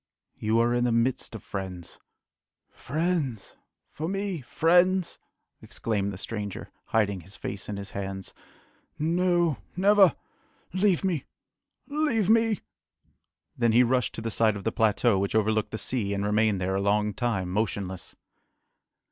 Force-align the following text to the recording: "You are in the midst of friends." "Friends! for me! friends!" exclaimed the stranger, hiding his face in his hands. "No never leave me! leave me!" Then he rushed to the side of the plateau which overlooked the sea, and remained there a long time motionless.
"You 0.39 0.59
are 0.61 0.73
in 0.73 0.85
the 0.85 0.91
midst 0.91 1.35
of 1.35 1.43
friends." 1.43 1.99
"Friends! 2.71 3.55
for 3.91 4.07
me! 4.09 4.41
friends!" 4.41 5.19
exclaimed 5.61 6.11
the 6.11 6.17
stranger, 6.17 6.71
hiding 6.85 7.21
his 7.21 7.35
face 7.35 7.69
in 7.69 7.77
his 7.77 7.91
hands. 7.91 8.33
"No 8.97 9.59
never 9.75 10.15
leave 10.73 11.03
me! 11.03 11.25
leave 11.85 12.31
me!" 12.31 12.61
Then 13.55 13.73
he 13.73 13.83
rushed 13.83 14.15
to 14.15 14.21
the 14.21 14.31
side 14.31 14.55
of 14.55 14.63
the 14.63 14.71
plateau 14.71 15.19
which 15.19 15.35
overlooked 15.35 15.69
the 15.69 15.77
sea, 15.77 16.15
and 16.15 16.25
remained 16.25 16.59
there 16.59 16.73
a 16.73 16.81
long 16.81 17.13
time 17.13 17.51
motionless. 17.51 18.15